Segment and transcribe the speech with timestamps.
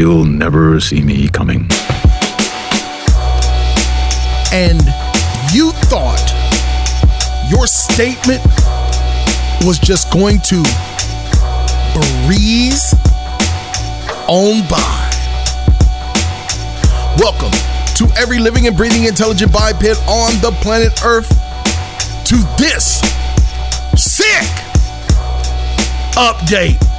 [0.00, 1.68] You'll never see me coming.
[4.50, 4.80] And
[5.52, 6.24] you thought
[7.50, 8.40] your statement
[9.66, 10.62] was just going to
[12.24, 12.94] breeze
[14.26, 15.10] on by.
[17.18, 17.52] Welcome
[17.96, 21.28] to every living and breathing intelligent biped on the planet Earth
[22.24, 23.00] to this
[23.98, 24.48] SIC
[26.16, 26.89] update.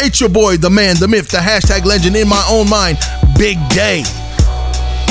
[0.00, 2.98] It's your boy, the man, the myth, the hashtag legend in my own mind,
[3.38, 4.02] Big Day.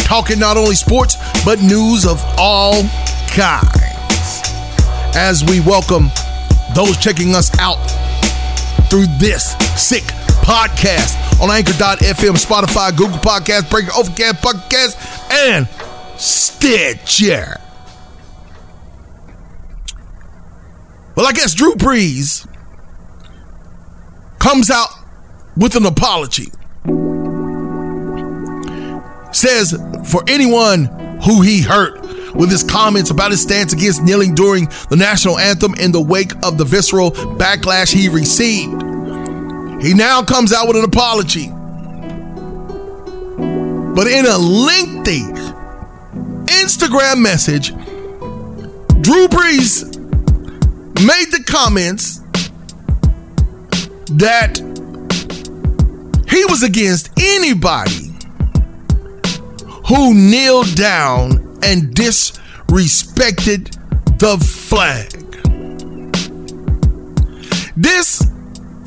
[0.04, 1.16] Talking not only sports,
[1.46, 2.84] but news of all
[3.30, 4.42] kinds.
[5.16, 6.10] As we welcome
[6.76, 7.80] those checking us out
[8.90, 10.04] through this SIC
[10.44, 15.68] podcast on Anchor.fm, Spotify, Google Pocket Casts, Breaker, Overcast, Podcast, and
[16.20, 17.60] Stitcher.
[21.16, 22.48] Well, I guess Drew Brees
[24.44, 24.90] comes out
[25.56, 26.52] with an apology.
[29.32, 29.72] Says
[30.12, 30.86] for anyone
[31.24, 32.02] who he hurt
[32.36, 36.34] with his comments about his stance against kneeling during the national anthem in the wake
[36.44, 38.74] of the visceral backlash he received.
[39.82, 41.48] He now comes out with an apology.
[43.96, 45.22] But in a lengthy
[46.52, 47.70] Instagram message,
[49.02, 49.86] Drew Brees
[51.00, 52.23] made the comments
[54.18, 54.58] that
[56.30, 58.14] he was against anybody
[59.88, 61.32] who kneeled down
[61.64, 63.72] and disrespected
[64.20, 65.12] the flag.
[67.76, 68.22] This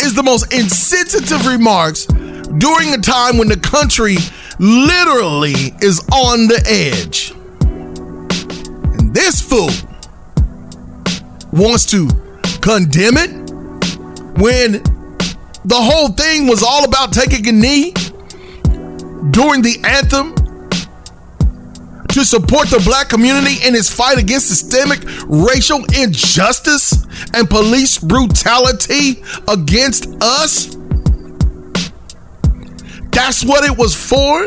[0.01, 4.17] is the most insensitive remarks during a time when the country
[4.59, 7.33] literally is on the edge.
[8.99, 9.71] And this fool
[11.53, 12.09] wants to
[12.61, 13.31] condemn it
[14.39, 14.83] when
[15.67, 17.93] the whole thing was all about taking a knee
[19.33, 20.33] during the anthem
[22.09, 27.05] to support the black community in its fight against systemic racial injustice
[27.35, 30.77] and police brutality against us?
[33.11, 34.45] That's what it was for?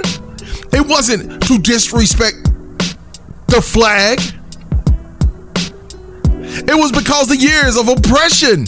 [0.72, 2.46] It wasn't to disrespect
[3.48, 4.22] the flag.
[6.66, 8.68] It was because the years of oppression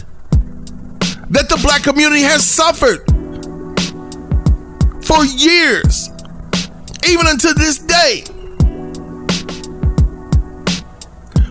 [1.31, 3.05] that the black community has suffered
[5.03, 6.09] for years,
[7.07, 8.23] even until this day.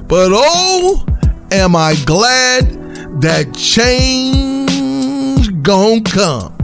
[0.07, 1.05] But oh,
[1.51, 2.81] am I glad
[3.21, 4.71] that change
[5.63, 6.57] gon' come.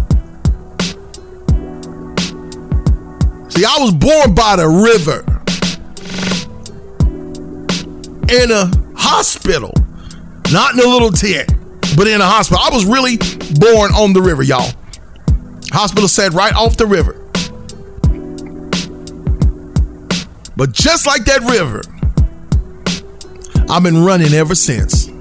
[3.50, 5.24] See, I was born by the river
[8.28, 9.72] in a hospital,
[10.52, 11.52] not in a little tent,
[11.96, 12.62] but in a hospital.
[12.62, 13.16] I was really
[13.58, 14.70] born on the river, y'all.
[15.72, 17.22] Hospital said right off the river.
[20.56, 21.82] But just like that river,
[23.70, 25.08] I've been running ever since.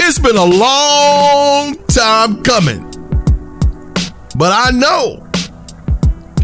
[0.00, 2.82] It's been a long time coming.
[4.36, 5.28] But I know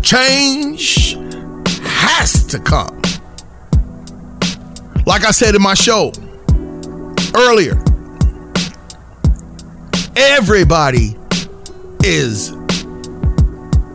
[0.03, 1.16] change
[1.83, 3.01] has to come.
[5.06, 6.12] Like I said in my show
[7.34, 7.84] earlier,
[10.16, 11.16] everybody
[12.02, 12.54] is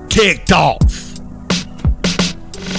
[0.10, 1.18] ticked off.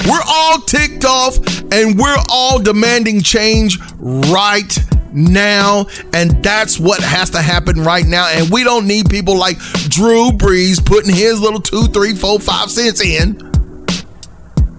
[0.06, 1.36] We're all ticked off
[1.72, 4.76] and we're all demanding change right
[5.12, 5.86] now.
[6.12, 8.28] And that's what has to happen right now.
[8.28, 9.58] And we don't need people like
[9.88, 13.36] Drew Brees putting his little two, three, four, five cents in,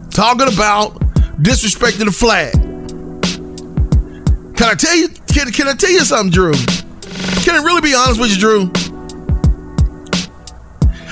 [0.10, 1.00] talking about
[1.42, 2.54] disrespecting the flag.
[4.56, 5.10] Can I tell you?
[5.34, 6.54] Can, can I tell you something, Drew?
[7.52, 8.72] Can I really be honest with you, Drew?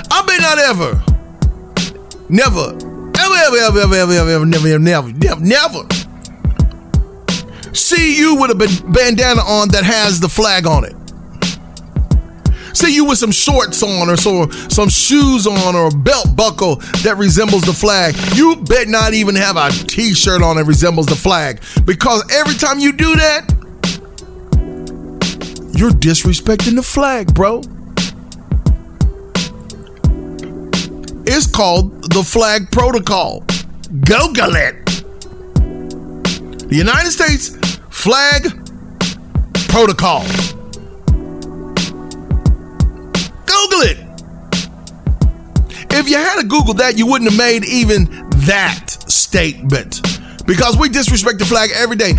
[0.09, 1.03] I may not ever,
[2.29, 2.77] never,
[3.19, 5.87] ever, ever, ever, ever, ever, ever, ever, never, never, never, never
[7.73, 10.95] see you with a bandana on that has the flag on it.
[12.73, 16.77] See you with some shorts on or so, some shoes on or a belt buckle
[17.03, 18.15] that resembles the flag.
[18.33, 21.61] You bet not even have a t-shirt on that resembles the flag.
[21.83, 23.58] Because every time you do that,
[25.79, 27.61] you're disrespecting the flag, bro.
[31.25, 33.45] It's called the flag protocol.
[34.03, 34.85] Google it.
[36.67, 37.55] The United States
[37.89, 38.43] flag
[39.69, 40.23] protocol.
[43.45, 43.99] Google it.
[45.91, 48.03] If you had to Google that, you wouldn't have made even
[48.47, 50.01] that statement.
[50.45, 52.15] Because we disrespect the flag every day.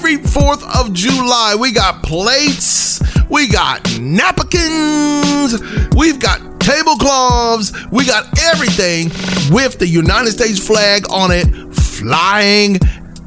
[0.00, 5.60] Every 4th of July, we got plates, we got napkins,
[5.94, 7.70] We've got tablecloths.
[7.90, 9.10] We got everything
[9.52, 11.44] with the United States flag on it,
[11.74, 12.78] flying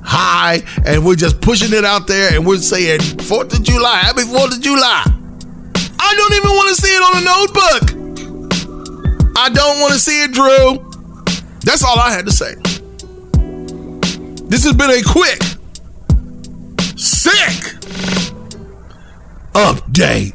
[0.03, 4.23] high, and we're just pushing it out there and we're saying, 4th of July, happy
[4.23, 5.03] 4th of July.
[5.99, 7.91] I don't even want to see it on a notebook.
[9.37, 10.79] I don't want to see it, Drew.
[11.65, 12.55] That's all I had to say.
[14.47, 15.39] This has been a quick,
[17.03, 17.75] sick
[19.53, 20.33] update.